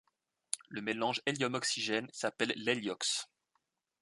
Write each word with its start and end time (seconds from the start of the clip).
Le 0.69 0.81
mélange 0.81 1.21
Hélium-Oxygène 1.27 2.07
s'appelle 2.11 2.53
l'Héliox. 2.55 3.29